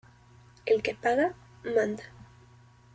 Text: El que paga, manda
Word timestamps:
El 0.65 0.81
que 0.81 0.95
paga, 0.95 1.35
manda 1.63 2.05